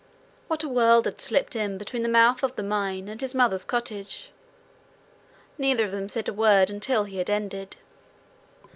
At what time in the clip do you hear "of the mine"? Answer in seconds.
2.41-3.07